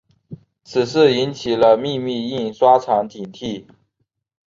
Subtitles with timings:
[0.63, 3.67] 此事引起了秘密印刷厂警惕。